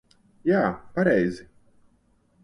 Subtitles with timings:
[0.51, 0.61] Jā,
[0.95, 1.45] pareizi.